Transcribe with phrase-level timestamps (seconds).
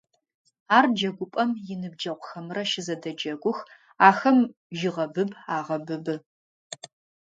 [0.77, 3.59] Ар джэгупӏэм иныбджэгъухэмрэ щызэдэджэгух,
[4.09, 4.37] ахэм
[4.77, 6.15] жьыгъэбыб агъэбыбы.